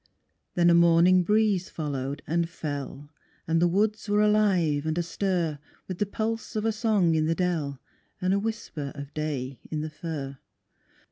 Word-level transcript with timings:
Then 0.55 0.71
a 0.71 0.73
morning 0.73 1.21
breeze 1.21 1.69
followed 1.69 2.23
and 2.25 2.49
fell, 2.49 3.11
And 3.47 3.61
the 3.61 3.67
woods 3.67 4.09
were 4.09 4.23
alive 4.23 4.87
and 4.87 4.97
astir 4.97 5.59
With 5.87 5.99
the 5.99 6.07
pulse 6.07 6.55
of 6.55 6.65
a 6.65 6.71
song 6.71 7.13
in 7.13 7.27
the 7.27 7.35
dell, 7.35 7.79
And 8.19 8.33
a 8.33 8.39
whisper 8.39 8.91
of 8.95 9.13
day 9.13 9.59
in 9.69 9.81
the 9.81 9.91
fir. 9.91 10.39